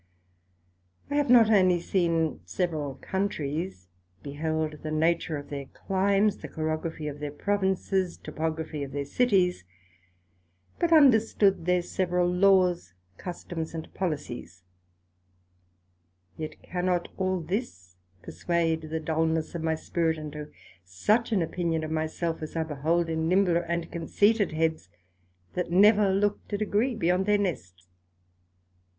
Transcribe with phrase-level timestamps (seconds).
[1.11, 3.87] I have not onely seen several Countries,
[4.23, 9.63] beheld the nature of their Climes, the Chorography of their Provinces, Topography of their Cities,
[10.79, 14.63] but understood their several Laws, Customs, and Policies;
[16.35, 20.51] yet cannot all this perswade the dulness of my spirit unto
[20.83, 24.89] such an opinion of my self, as I behold in nimbler and conceited heads,
[25.53, 27.85] that never looked a degree beyond their Nests.